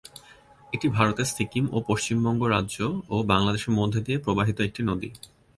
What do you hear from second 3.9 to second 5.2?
দিয়ে প্রবাহিত একটি নদী।